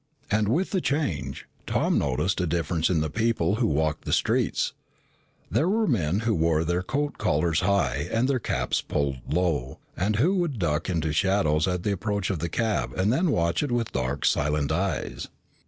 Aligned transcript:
And 0.31 0.47
with 0.47 0.71
the 0.71 0.81
change, 0.81 1.45
Tom 1.67 1.99
noticed 1.99 2.41
a 2.41 2.47
difference 2.47 2.89
in 2.89 3.01
the 3.01 3.09
people 3.11 3.57
who 3.57 3.67
walked 3.67 4.03
the 4.05 4.11
streets. 4.11 4.73
Here 5.53 5.69
were 5.69 5.85
men 5.85 6.21
who 6.21 6.33
wore 6.33 6.63
their 6.63 6.81
coat 6.81 7.19
collars 7.19 7.59
high 7.59 8.07
and 8.11 8.27
their 8.27 8.39
caps 8.39 8.81
pulled 8.81 9.17
low, 9.31 9.77
and 9.95 10.15
who 10.15 10.37
would 10.37 10.57
duck 10.57 10.89
into 10.89 11.09
the 11.09 11.13
shadows 11.13 11.67
at 11.67 11.83
the 11.83 11.91
approach 11.91 12.31
of 12.31 12.39
the 12.39 12.49
cab 12.49 12.93
and 12.95 13.13
then 13.13 13.29
watch 13.29 13.61
it 13.61 13.71
with 13.71 13.91
dark, 13.91 14.25
silent 14.25 14.71
eyes. 14.71 15.27